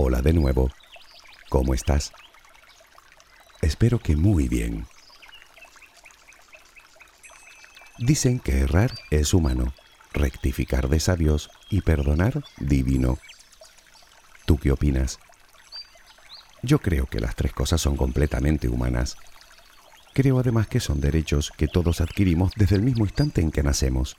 [0.00, 0.70] Hola de nuevo.
[1.48, 2.12] ¿Cómo estás?
[3.62, 4.86] Espero que muy bien.
[7.98, 9.74] Dicen que errar es humano,
[10.12, 13.18] rectificar de sabios y perdonar divino.
[14.46, 15.18] ¿Tú qué opinas?
[16.62, 19.16] Yo creo que las tres cosas son completamente humanas.
[20.14, 24.16] Creo además que son derechos que todos adquirimos desde el mismo instante en que nacemos.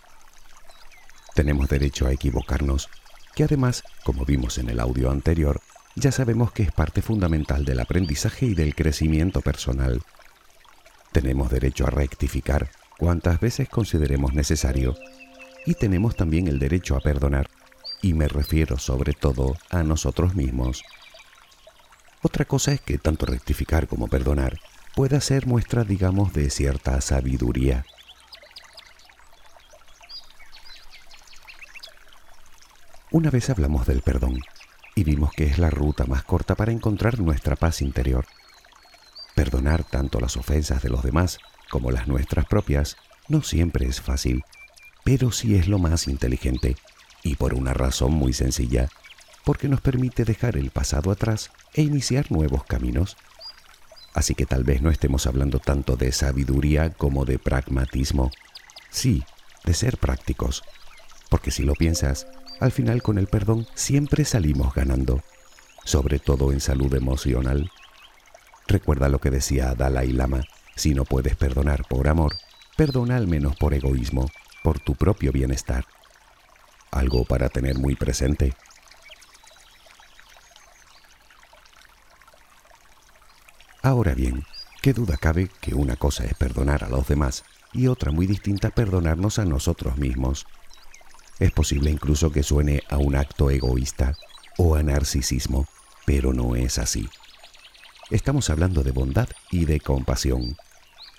[1.36, 2.90] Tenemos derecho a equivocarnos,
[3.34, 5.62] que además, como vimos en el audio anterior,
[6.00, 10.02] ya sabemos que es parte fundamental del aprendizaje y del crecimiento personal.
[11.12, 14.96] Tenemos derecho a rectificar cuantas veces consideremos necesario
[15.66, 17.50] y tenemos también el derecho a perdonar,
[18.02, 20.84] y me refiero sobre todo a nosotros mismos.
[22.22, 24.58] Otra cosa es que tanto rectificar como perdonar
[24.96, 27.86] pueda ser muestra, digamos, de cierta sabiduría.
[33.12, 34.40] Una vez hablamos del perdón
[35.00, 38.26] y vimos que es la ruta más corta para encontrar nuestra paz interior.
[39.34, 42.98] Perdonar tanto las ofensas de los demás como las nuestras propias
[43.30, 44.44] no siempre es fácil,
[45.06, 46.76] pero sí es lo más inteligente
[47.24, 48.90] y por una razón muy sencilla,
[49.46, 53.16] porque nos permite dejar el pasado atrás e iniciar nuevos caminos.
[54.14, 58.32] Así que tal vez no estemos hablando tanto de sabiduría como de pragmatismo.
[58.90, 59.24] Sí,
[59.64, 60.62] de ser prácticos,
[61.30, 62.28] porque si lo piensas,
[62.60, 65.22] al final con el perdón siempre salimos ganando,
[65.86, 67.72] sobre todo en salud emocional.
[68.68, 70.42] Recuerda lo que decía Dalai Lama,
[70.76, 72.36] si no puedes perdonar por amor,
[72.76, 74.30] perdona al menos por egoísmo,
[74.64, 75.86] por tu propio bienestar.
[76.92, 78.54] Algo para tener muy presente.
[83.82, 84.44] Ahora bien,
[84.82, 88.70] ¿qué duda cabe que una cosa es perdonar a los demás y otra muy distinta
[88.70, 90.46] perdonarnos a nosotros mismos?
[91.40, 94.18] Es posible incluso que suene a un acto egoísta
[94.58, 95.68] o a narcisismo,
[96.06, 97.10] pero no es así.
[98.10, 100.58] Estamos hablando de bondad y de compasión.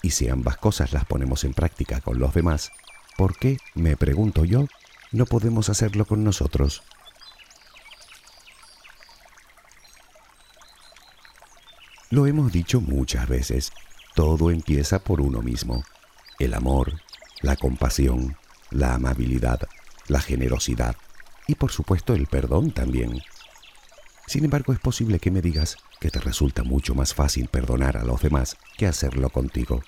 [0.03, 2.71] Y si ambas cosas las ponemos en práctica con los demás,
[3.17, 4.67] ¿por qué, me pregunto yo,
[5.11, 6.83] no podemos hacerlo con nosotros?
[12.11, 13.73] Lo hemos dicho muchas veces,
[14.15, 15.84] todo empieza por uno mismo.
[16.39, 17.00] El amor,
[17.41, 18.37] la compasión,
[18.71, 19.61] la amabilidad,
[20.10, 20.97] la generosidad
[21.47, 23.22] y por supuesto el perdón también.
[24.26, 28.04] Sin embargo, es posible que me digas que te resulta mucho más fácil perdonar a
[28.04, 29.82] los demás que hacerlo contigo.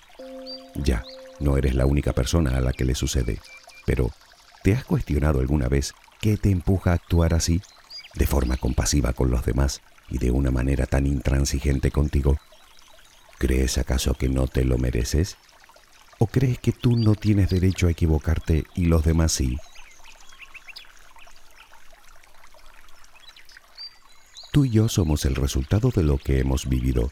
[0.75, 1.05] Ya,
[1.41, 3.41] no eres la única persona a la que le sucede,
[3.85, 4.11] pero
[4.63, 7.61] ¿te has cuestionado alguna vez qué te empuja a actuar así,
[8.15, 12.39] de forma compasiva con los demás y de una manera tan intransigente contigo?
[13.39, 15.37] ¿Crees acaso que no te lo mereces?
[16.19, 19.59] ¿O crees que tú no tienes derecho a equivocarte y los demás sí?
[24.53, 27.11] Tú y yo somos el resultado de lo que hemos vivido,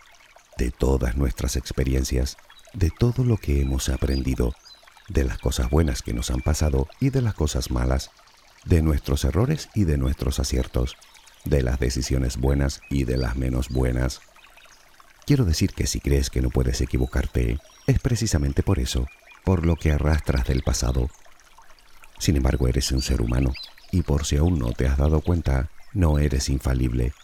[0.58, 2.36] de todas nuestras experiencias,
[2.74, 4.52] de todo lo que hemos aprendido,
[5.08, 8.10] de las cosas buenas que nos han pasado y de las cosas malas,
[8.66, 10.98] de nuestros errores y de nuestros aciertos,
[11.46, 14.20] de las decisiones buenas y de las menos buenas.
[15.24, 19.06] Quiero decir que si crees que no puedes equivocarte, es precisamente por eso,
[19.46, 21.08] por lo que arrastras del pasado.
[22.18, 23.54] Sin embargo, eres un ser humano,
[23.90, 27.14] y por si aún no te has dado cuenta, no eres infalible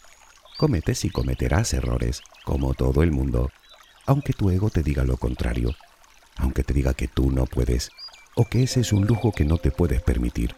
[0.57, 3.51] Cometes y cometerás errores, como todo el mundo,
[4.07, 5.77] aunque tu ego te diga lo contrario,
[6.37, 7.91] aunque te diga que tú no puedes,
[8.37, 10.57] o que ese es un lujo que no te puedes permitir.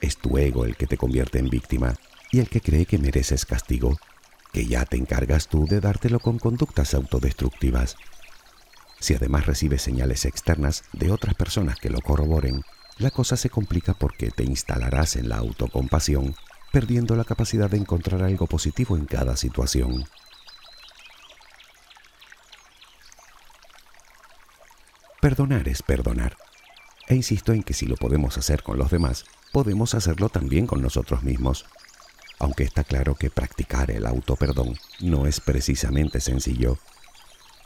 [0.00, 1.94] Es tu ego el que te convierte en víctima
[2.30, 3.98] y el que cree que mereces castigo,
[4.52, 7.96] que ya te encargas tú de dártelo con conductas autodestructivas.
[9.00, 12.62] Si además recibes señales externas de otras personas que lo corroboren,
[12.98, 16.36] la cosa se complica porque te instalarás en la autocompasión
[16.72, 20.04] perdiendo la capacidad de encontrar algo positivo en cada situación.
[25.20, 26.36] Perdonar es perdonar.
[27.08, 30.82] E insisto en que si lo podemos hacer con los demás, podemos hacerlo también con
[30.82, 31.64] nosotros mismos.
[32.38, 36.78] Aunque está claro que practicar el autoperdón no es precisamente sencillo.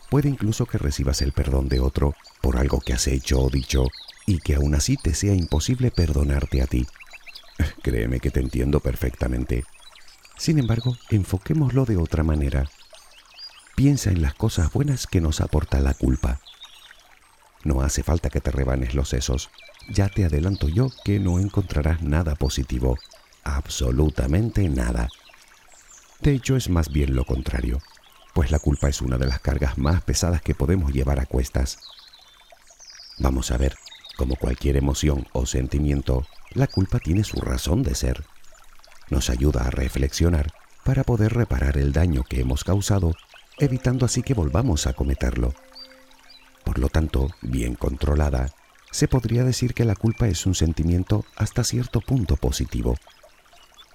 [0.08, 3.86] Puede incluso que recibas el perdón de otro por algo que has hecho o dicho
[4.26, 6.86] y que aún así te sea imposible perdonarte a ti.
[7.82, 9.64] Créeme que te entiendo perfectamente.
[10.36, 12.68] Sin embargo, enfoquémoslo de otra manera.
[13.74, 16.40] Piensa en las cosas buenas que nos aporta la culpa.
[17.64, 19.50] No hace falta que te rebanes los sesos.
[19.88, 22.98] Ya te adelanto yo que no encontrarás nada positivo.
[23.44, 25.08] Absolutamente nada.
[26.20, 27.80] De hecho, es más bien lo contrario,
[28.34, 31.78] pues la culpa es una de las cargas más pesadas que podemos llevar a cuestas.
[33.18, 33.76] Vamos a ver,
[34.22, 38.22] como cualquier emoción o sentimiento, la culpa tiene su razón de ser.
[39.10, 40.52] Nos ayuda a reflexionar
[40.84, 43.16] para poder reparar el daño que hemos causado,
[43.58, 45.54] evitando así que volvamos a cometerlo.
[46.64, 48.54] Por lo tanto, bien controlada,
[48.92, 52.94] se podría decir que la culpa es un sentimiento hasta cierto punto positivo.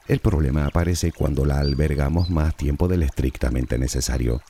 [0.10, 4.42] El problema aparece cuando la albergamos más tiempo del estrictamente necesario,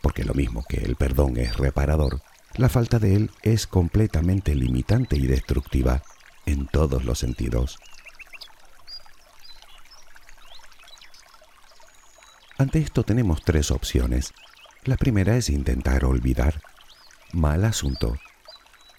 [0.00, 2.22] porque lo mismo que el perdón es reparador,
[2.56, 6.02] la falta de él es completamente limitante y destructiva
[6.46, 7.78] en todos los sentidos.
[12.58, 14.32] Ante esto tenemos tres opciones.
[14.84, 16.60] La primera es intentar olvidar.
[17.32, 18.16] Mal asunto.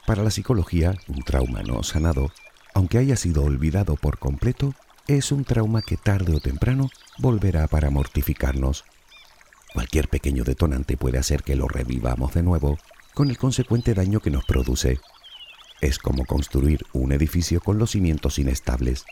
[0.06, 2.32] Para la psicología, un trauma no sanado,
[2.74, 4.74] aunque haya sido olvidado por completo,
[5.08, 8.86] es un trauma que tarde o temprano volverá para mortificarnos.
[9.74, 12.78] Cualquier pequeño detonante puede hacer que lo revivamos de nuevo,
[13.20, 15.02] con el consecuente daño que nos produce.
[15.82, 19.04] Es como construir un edificio con los cimientos inestables.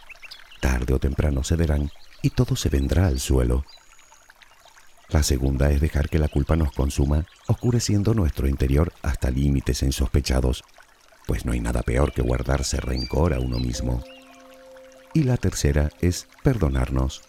[0.61, 3.65] Tarde o temprano cederán y todo se vendrá al suelo.
[5.09, 10.63] La segunda es dejar que la culpa nos consuma, oscureciendo nuestro interior hasta límites insospechados,
[11.25, 14.01] pues no hay nada peor que guardarse rencor a uno mismo.
[15.13, 17.23] Y la tercera es perdonarnos.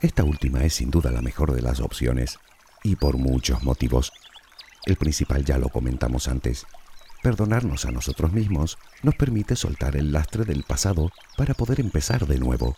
[0.00, 2.38] Esta última es sin duda la mejor de las opciones,
[2.82, 4.12] y por muchos motivos.
[4.84, 6.66] El principal ya lo comentamos antes,
[7.26, 12.38] Perdonarnos a nosotros mismos nos permite soltar el lastre del pasado para poder empezar de
[12.38, 12.76] nuevo.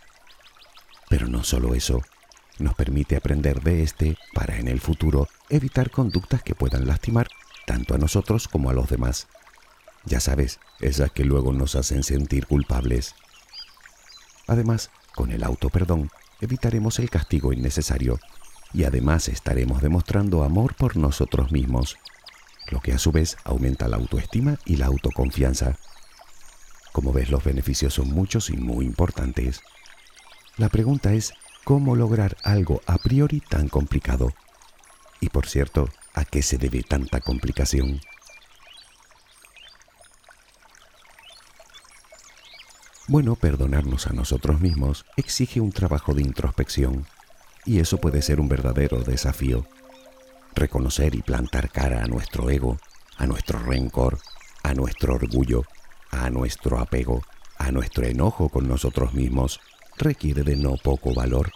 [1.10, 2.00] Pero no solo eso,
[2.58, 7.28] nos permite aprender de este para en el futuro evitar conductas que puedan lastimar
[7.66, 9.26] tanto a nosotros como a los demás.
[10.06, 13.14] Ya sabes, esas que luego nos hacen sentir culpables.
[14.46, 18.18] Además, con el auto-perdón evitaremos el castigo innecesario
[18.72, 21.96] y además estaremos demostrando amor por nosotros mismos
[22.70, 25.76] lo que a su vez aumenta la autoestima y la autoconfianza.
[26.92, 29.62] Como ves, los beneficios son muchos y muy importantes.
[30.56, 31.32] La pregunta es,
[31.64, 34.32] ¿cómo lograr algo a priori tan complicado?
[35.20, 38.00] Y por cierto, ¿a qué se debe tanta complicación?
[43.08, 47.06] Bueno, perdonarnos a nosotros mismos exige un trabajo de introspección,
[47.64, 49.66] y eso puede ser un verdadero desafío
[50.54, 52.78] reconocer y plantar cara a nuestro ego,
[53.16, 54.18] a nuestro rencor,
[54.62, 55.64] a nuestro orgullo,
[56.10, 57.22] a nuestro apego,
[57.58, 59.60] a nuestro enojo con nosotros mismos,
[59.96, 61.52] requiere de no poco valor.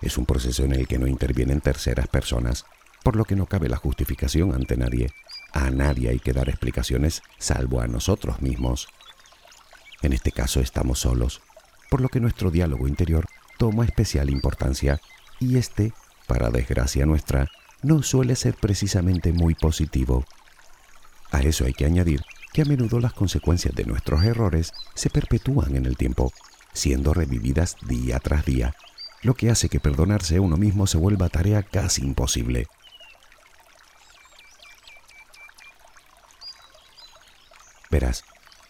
[0.00, 2.64] Es un proceso en el que no intervienen terceras personas,
[3.02, 5.10] por lo que no cabe la justificación ante nadie.
[5.52, 8.88] A nadie hay que dar explicaciones salvo a nosotros mismos.
[10.02, 11.42] En este caso estamos solos,
[11.90, 13.26] por lo que nuestro diálogo interior
[13.58, 15.00] toma especial importancia
[15.38, 15.92] y este,
[16.26, 17.48] para desgracia nuestra,
[17.82, 20.24] no suele ser precisamente muy positivo.
[21.30, 25.76] A eso hay que añadir que a menudo las consecuencias de nuestros errores se perpetúan
[25.76, 26.32] en el tiempo,
[26.72, 28.74] siendo revividas día tras día,
[29.22, 32.66] lo que hace que perdonarse uno mismo se vuelva tarea casi imposible.
[37.90, 38.24] Verás,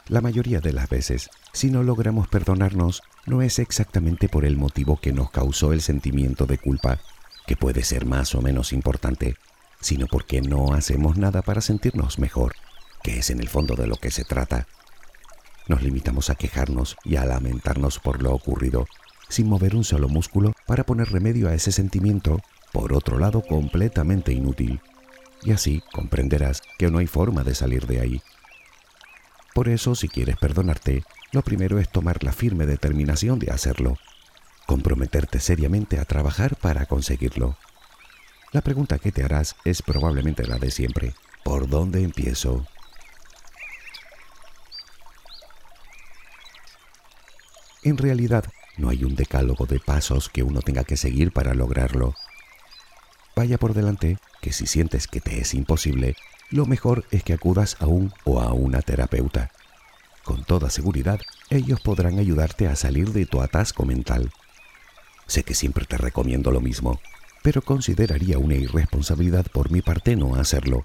[0.08, 4.98] la mayoría de las veces, si no logramos perdonarnos, no es exactamente por el motivo
[5.00, 6.98] que nos causó el sentimiento de culpa,
[7.46, 9.36] que puede ser más o menos importante,
[9.80, 12.54] sino porque no hacemos nada para sentirnos mejor,
[13.02, 14.66] que es en el fondo de lo que se trata.
[15.68, 18.86] Nos limitamos a quejarnos y a lamentarnos por lo ocurrido,
[19.28, 22.40] sin mover un solo músculo para poner remedio a ese sentimiento,
[22.72, 24.80] por otro lado completamente inútil.
[25.42, 28.22] Y así comprenderás que no hay forma de salir de ahí.
[29.60, 33.98] Por eso, si quieres perdonarte, lo primero es tomar la firme determinación de hacerlo
[34.64, 37.58] comprometerte seriamente a trabajar para conseguirlo.
[38.52, 41.14] La pregunta que te harás es probablemente la de siempre.
[41.44, 42.66] ¿Por dónde empiezo?
[47.82, 48.46] En realidad,
[48.78, 52.14] no hay un decálogo de pasos que uno tenga que seguir para lograrlo.
[53.36, 56.16] Vaya por delante que si sientes que te es imposible,
[56.50, 59.50] lo mejor es que acudas a un o a una terapeuta.
[60.24, 64.30] Con toda seguridad, ellos podrán ayudarte a salir de tu atasco mental
[65.30, 67.00] Sé que siempre te recomiendo lo mismo,
[67.44, 70.84] pero consideraría una irresponsabilidad por mi parte no hacerlo,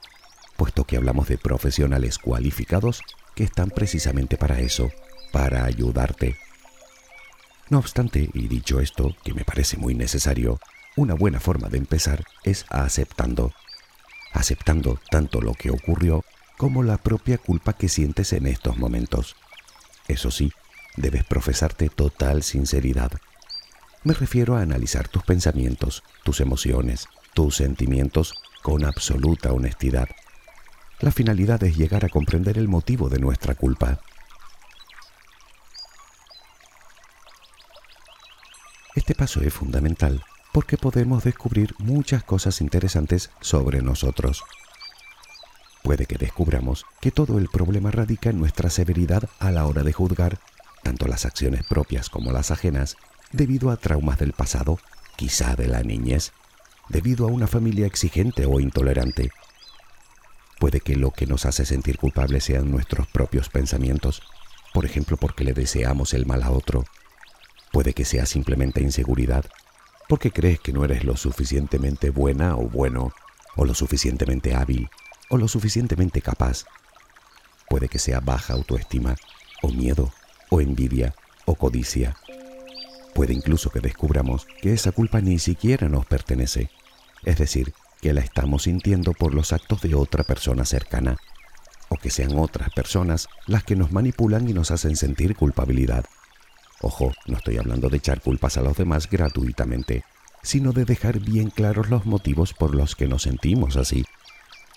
[0.55, 3.01] puesto que hablamos de profesionales cualificados
[3.33, 4.91] que están precisamente para eso,
[5.31, 6.37] para ayudarte.
[7.71, 10.59] No obstante, y dicho esto, que me parece muy necesario,
[10.95, 13.51] una buena forma de empezar es aceptando.
[14.35, 16.23] Aceptando tanto lo que ocurrió
[16.57, 19.35] como la propia culpa que sientes en estos momentos.
[20.07, 20.53] Eso sí,
[20.95, 23.11] debes profesarte total sinceridad
[24.05, 30.07] me refiero a analizar tus pensamientos, tus emociones, tus sentimientos con absoluta honestidad.
[30.99, 33.99] La finalidad es llegar a comprender el motivo de nuestra culpa.
[38.93, 40.23] Este paso es fundamental
[40.55, 44.45] porque podemos descubrir muchas cosas interesantes sobre nosotros.
[45.83, 49.91] Puede que descubramos que todo el problema radica en nuestra severidad a la hora de
[49.91, 50.39] juzgar
[50.81, 52.95] tanto las acciones propias como las ajenas
[53.33, 54.79] debido a traumas del pasado,
[55.17, 56.31] quizá de la niñez,
[56.87, 59.31] debido a una familia exigente o intolerante.
[60.57, 64.23] Puede que lo que nos hace sentir culpables sean nuestros propios pensamientos,
[64.73, 66.85] por ejemplo porque le deseamos el mal a otro.
[67.73, 69.43] Puede que sea simplemente inseguridad,
[70.07, 73.11] porque crees que no eres lo suficientemente buena o bueno,
[73.55, 74.89] o lo suficientemente hábil,
[75.29, 76.65] o lo suficientemente capaz.
[77.67, 79.15] Puede que sea baja autoestima,
[79.61, 80.13] o miedo,
[80.49, 82.15] o envidia, o codicia.
[83.13, 86.69] Puede incluso que descubramos que esa culpa ni siquiera nos pertenece,
[87.23, 91.17] es decir, que la estamos sintiendo por los actos de otra persona cercana,
[91.89, 96.05] o que sean otras personas las que nos manipulan y nos hacen sentir culpabilidad.
[96.81, 100.03] Ojo, no estoy hablando de echar culpas a los demás gratuitamente,
[100.43, 104.05] sino de dejar bien claros los motivos por los que nos sentimos así,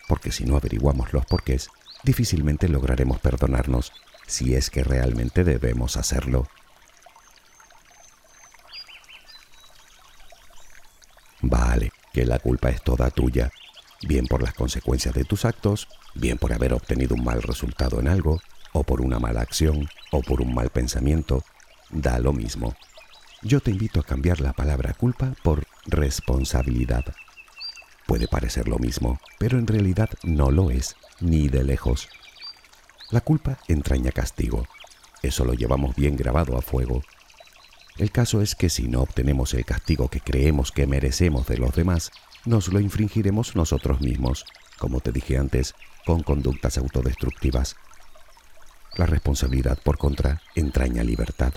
[0.06, 1.68] porque si no averiguamos los porqués,
[2.04, 3.92] difícilmente lograremos perdonarnos,
[4.26, 6.48] si es que realmente debemos hacerlo.
[11.40, 13.50] Vale, que la culpa es toda tuya,
[14.06, 18.08] bien por las consecuencias de tus actos, bien por haber obtenido un mal resultado en
[18.08, 18.40] algo,
[18.72, 21.44] o por una mala acción, o por un mal pensamiento,
[21.90, 22.74] da lo mismo.
[23.42, 27.04] Yo te invito a cambiar la palabra culpa por responsabilidad.
[28.06, 32.08] Puede parecer lo mismo, pero en realidad no lo es, ni de lejos.
[33.10, 34.66] La culpa entraña castigo.
[35.22, 37.02] Eso lo llevamos bien grabado a fuego.
[37.96, 41.74] El caso es que si no obtenemos el castigo que creemos que merecemos de los
[41.74, 42.10] demás,
[42.44, 44.44] nos lo infringiremos nosotros mismos,
[44.78, 47.76] como te dije antes, con conductas autodestructivas.
[48.96, 51.52] La responsabilidad, por contra, entraña libertad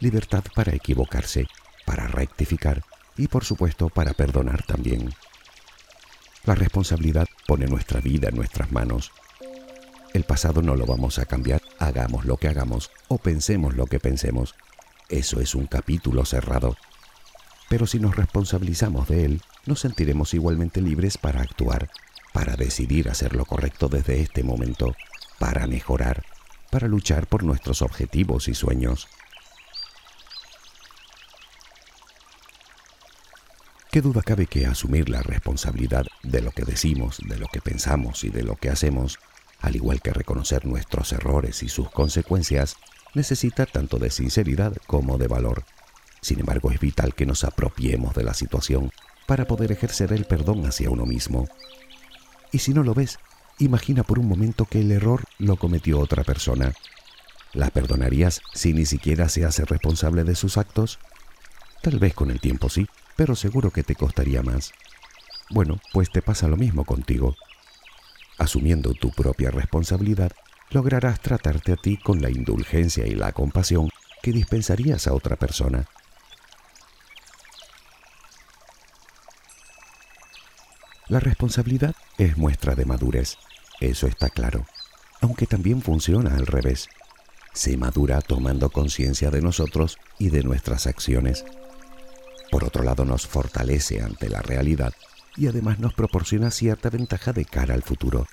[0.00, 1.46] libertad para equivocarse,
[1.84, 2.82] para rectificar
[3.16, 5.12] y por supuesto para perdonar también.
[6.44, 9.12] La responsabilidad pone nuestra vida en nuestras manos.
[10.14, 14.00] El pasado no lo vamos a cambiar, hagamos lo que hagamos o pensemos lo que
[14.00, 14.54] pensemos.
[15.08, 16.76] Eso es un capítulo cerrado.
[17.68, 21.90] Pero si nos responsabilizamos de él, nos sentiremos igualmente libres para actuar,
[22.32, 24.94] para decidir hacer lo correcto desde este momento,
[25.38, 26.24] para mejorar,
[26.70, 29.08] para luchar por nuestros objetivos y sueños.
[33.90, 38.22] ¿Qué duda cabe que asumir la responsabilidad de lo que decimos, de lo que pensamos
[38.22, 39.18] y de lo que hacemos,
[39.60, 42.76] al igual que reconocer nuestros errores y sus consecuencias,
[43.14, 45.64] necesita tanto de sinceridad como de valor?
[46.20, 48.90] Sin embargo, es vital que nos apropiemos de la situación
[49.26, 51.48] para poder ejercer el perdón hacia uno mismo.
[52.52, 53.18] Y si no lo ves,
[53.58, 56.74] imagina por un momento que el error lo cometió otra persona.
[57.54, 60.98] ¿La perdonarías si ni siquiera se hace responsable de sus actos?
[61.80, 62.86] Tal vez con el tiempo sí,
[63.18, 64.70] pero seguro que te costaría más.
[65.50, 67.34] Bueno, pues te pasa lo mismo contigo.
[68.38, 70.30] Asumiendo tu propia responsabilidad,
[70.70, 73.90] lograrás tratarte a ti con la indulgencia y la compasión
[74.22, 75.86] que dispensarías a otra persona.
[81.08, 83.36] La responsabilidad es muestra de madurez,
[83.80, 84.64] eso está claro,
[85.20, 86.88] aunque también funciona al revés.
[87.52, 91.44] Se madura tomando conciencia de nosotros y de nuestras acciones.
[92.50, 94.94] Por otro lado, nos fortalece ante la realidad
[95.36, 98.26] y además nos proporciona cierta ventaja de cara al futuro,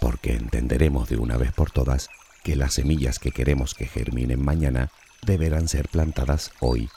[0.00, 2.08] porque entenderemos de una vez por todas
[2.42, 4.90] que las semillas que queremos que germinen mañana
[5.22, 6.90] deberán ser plantadas hoy.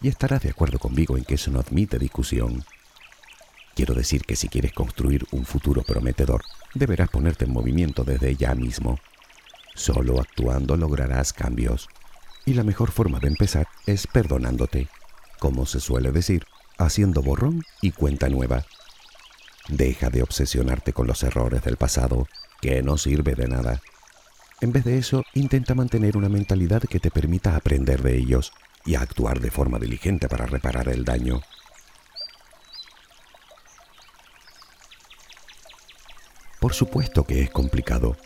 [0.00, 2.64] Y estarás de acuerdo conmigo en que eso no admite discusión.
[3.76, 6.42] Quiero decir que si quieres construir un futuro prometedor,
[6.74, 8.98] deberás ponerte en movimiento desde ya mismo.
[9.74, 11.88] Solo actuando lograrás cambios.
[12.44, 14.88] Y la mejor forma de empezar es perdonándote
[15.42, 16.46] como se suele decir,
[16.78, 18.64] haciendo borrón y cuenta nueva.
[19.66, 22.28] Deja de obsesionarte con los errores del pasado,
[22.60, 23.82] que no sirve de nada.
[24.60, 28.52] En vez de eso, intenta mantener una mentalidad que te permita aprender de ellos
[28.84, 31.40] y actuar de forma diligente para reparar el daño.
[36.60, 38.16] Por supuesto que es complicado.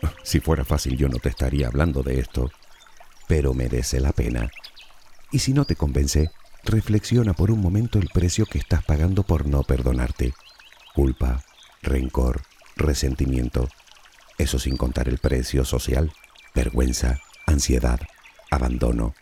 [0.22, 2.50] Si fuera fácil yo no te estaría hablando de esto,
[3.28, 4.50] pero merece la pena.
[5.30, 6.30] Y si no te convence,
[6.64, 10.32] Reflexiona por un momento el precio que estás pagando por no perdonarte.
[10.94, 11.44] Culpa,
[11.82, 12.40] rencor,
[12.74, 13.68] resentimiento.
[14.38, 16.12] Eso sin contar el precio social,
[16.54, 18.00] vergüenza, ansiedad,
[18.50, 19.14] abandono.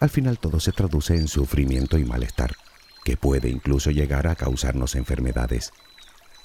[0.00, 2.54] Al final todo se traduce en sufrimiento y malestar,
[3.04, 5.72] que puede incluso llegar a causarnos enfermedades.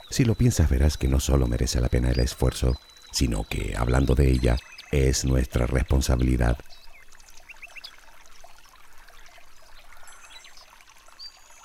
[0.10, 2.80] Si lo piensas verás que no solo merece la pena el esfuerzo,
[3.12, 4.58] sino que, hablando de ella,
[4.92, 6.58] es nuestra responsabilidad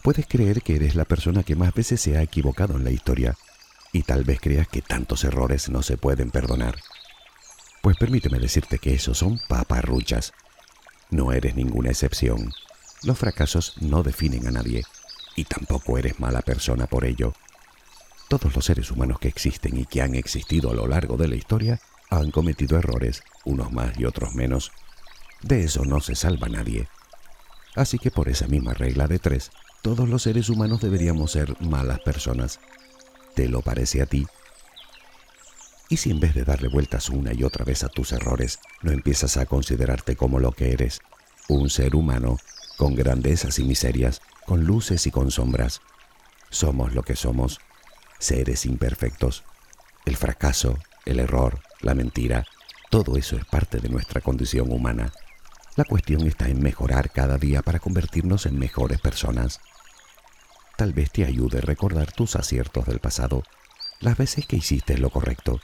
[0.08, 3.36] Puedes creer que eres la persona que más veces se ha equivocado en la historia
[3.92, 6.76] y tal vez creas que tantos errores no se pueden perdonar.
[7.82, 10.32] Pues permíteme decirte que esos son paparruchas.
[11.10, 12.54] No eres ninguna excepción.
[13.02, 14.82] Los fracasos no definen a nadie
[15.36, 17.34] y tampoco eres mala persona por ello.
[18.28, 21.36] Todos los seres humanos que existen y que han existido a lo largo de la
[21.36, 24.72] historia han cometido errores, unos más y otros menos.
[25.42, 26.88] De eso no se salva nadie.
[27.76, 29.50] Así que por esa misma regla de tres,
[29.82, 32.60] todos los seres humanos deberíamos ser malas personas.
[33.34, 34.26] ¿Te lo parece a ti?
[35.88, 38.92] ¿Y si en vez de darle vueltas una y otra vez a tus errores, no
[38.92, 41.00] empiezas a considerarte como lo que eres?
[41.48, 42.36] Un ser humano,
[42.76, 45.80] con grandezas y miserias, con luces y con sombras.
[46.50, 47.60] Somos lo que somos,
[48.18, 49.44] seres imperfectos.
[50.04, 52.44] El fracaso, el error, la mentira,
[52.90, 55.12] todo eso es parte de nuestra condición humana.
[55.78, 59.60] La cuestión está en mejorar cada día para convertirnos en mejores personas.
[60.76, 63.44] Tal vez te ayude recordar tus aciertos del pasado,
[64.00, 65.60] las veces que hiciste lo correcto,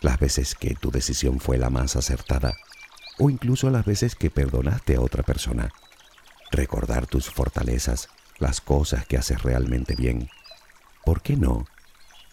[0.00, 2.56] las veces que tu decisión fue la más acertada,
[3.20, 5.70] o incluso las veces que perdonaste a otra persona.
[6.50, 8.08] Recordar tus fortalezas,
[8.40, 10.28] las cosas que haces realmente bien.
[11.04, 11.66] ¿Por qué no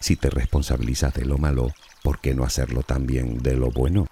[0.00, 1.68] si te responsabilizas de lo malo,
[2.02, 4.08] ¿por qué no hacerlo también de lo bueno?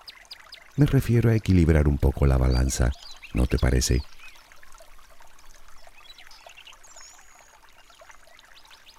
[0.76, 2.92] Me refiero a equilibrar un poco la balanza,
[3.38, 4.02] ¿no te parece?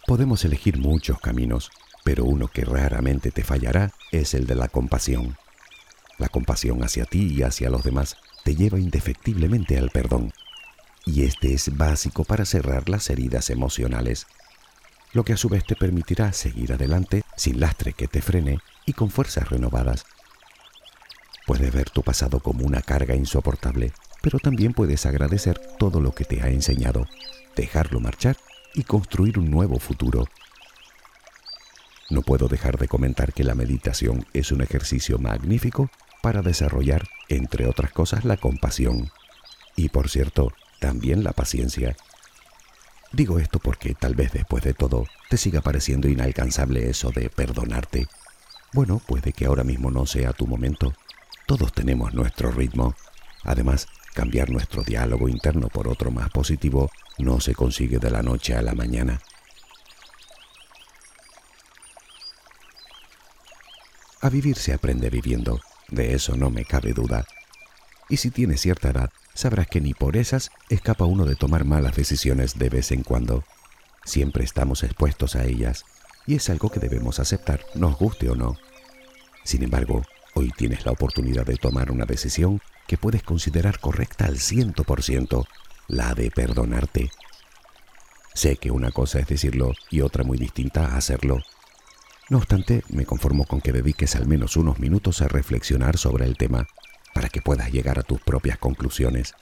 [0.08, 1.72] Podemos elegir muchos caminos,
[2.06, 5.38] pero uno que raramente te fallará es el de la compasión.
[6.18, 8.16] La compasión hacia ti y hacia los demás
[8.46, 10.32] te lleva indefectiblemente al perdón.
[11.06, 14.26] Y este es básico para cerrar las heridas emocionales
[15.12, 18.94] lo que a su vez te permitirá seguir adelante sin lastre que te frene y
[18.94, 20.06] con fuerzas renovadas.
[21.48, 26.26] Puedes ver tu pasado como una carga insoportable, pero también puedes agradecer todo lo que
[26.26, 27.08] te ha enseñado,
[27.56, 28.38] dejarlo marchar
[28.74, 30.28] y construir un nuevo futuro.
[32.10, 35.90] No puedo dejar de comentar que la meditación es un ejercicio magnífico
[36.22, 39.12] para desarrollar, entre otras cosas, la compasión
[39.76, 41.96] y, por cierto, también la paciencia.
[43.12, 48.08] Digo esto porque tal vez después de todo te siga pareciendo inalcanzable eso de perdonarte.
[48.74, 50.94] Bueno, puede que ahora mismo no sea tu momento.
[51.48, 52.96] Todos tenemos nuestro ritmo.
[53.44, 53.88] Además,
[54.20, 58.62] cambiar nuestro diálogo interno por otro más positivo no se consigue de la noche a
[58.62, 59.22] la mañana.
[64.20, 67.26] A vivir se aprende viviendo, de eso no me cabe duda.
[68.10, 71.96] Y si tienes cierta edad, sabrás que ni por esas escapa uno de tomar malas
[71.96, 73.46] decisiones de vez en cuando.
[74.04, 75.86] Siempre estamos expuestos a ellas,
[76.28, 78.58] y es algo que debemos aceptar, nos guste o no.
[79.46, 80.04] Sin embargo,
[80.34, 85.04] hoy tienes la oportunidad de tomar una decisión que puedes considerar correcta al ciento por
[85.04, 85.46] ciento,
[85.88, 87.12] la de perdonarte.
[88.34, 91.44] Sé que una cosa es decirlo y otra muy distinta hacerlo.
[92.32, 96.36] No obstante, me conformo con que dediques al menos unos minutos a reflexionar sobre el
[96.36, 96.68] tema
[97.14, 99.36] para que puedas llegar a tus propias conclusiones.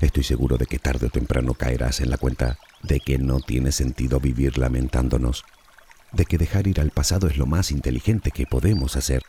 [0.00, 3.70] Estoy seguro de que tarde o temprano caerás en la cuenta de que no tiene
[3.70, 5.44] sentido vivir lamentándonos,
[6.12, 9.24] de que dejar ir al pasado es lo más inteligente que podemos hacer,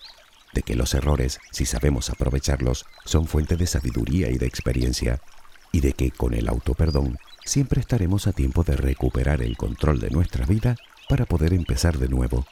[0.54, 5.22] de que los errores, si sabemos aprovecharlos, son fuente de sabiduría y de experiencia,
[5.72, 10.10] y de que con el autoperdón siempre estaremos a tiempo de recuperar el control de
[10.10, 10.76] nuestra vida
[11.08, 12.46] para poder empezar de nuevo,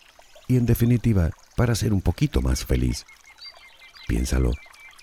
[0.48, 3.06] y en definitiva, para ser un poquito más feliz.
[4.08, 4.52] Piénsalo,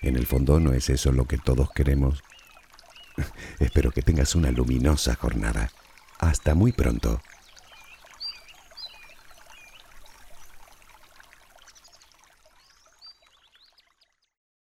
[0.01, 2.23] en el fondo no es eso lo que todos queremos.
[3.59, 5.71] Espero que tengas una luminosa jornada.
[6.19, 7.21] Hasta muy pronto.